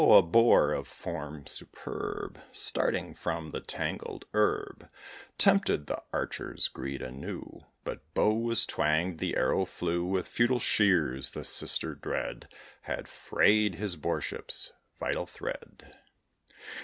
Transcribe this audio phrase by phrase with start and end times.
[0.01, 4.89] a Boar, of form superb, Starting from the tangled herb,
[5.37, 11.29] Tempted the Archer's greed anew, The bow was twanged, the arrow flew, With futile shears
[11.33, 12.47] the sister dread
[12.81, 15.93] Had frayed his boarship's vital thread.